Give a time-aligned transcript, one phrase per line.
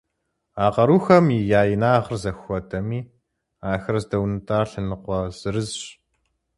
[0.63, 1.25] А къарухэм
[1.59, 2.99] я инагъыр зэхуэдэми,
[3.71, 5.83] ахэр здэунэтӏар лъэныкъуэ зырызщ.